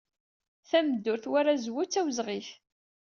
[0.69, 2.49] Tameddurt war azwu d tawezɣit.